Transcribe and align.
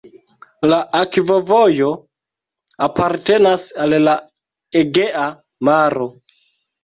La 0.69 0.77
akvovojo 0.99 1.89
apartenas 2.87 3.65
al 3.85 3.95
la 4.07 4.15
Egea 4.81 5.27
Maro. 5.69 6.09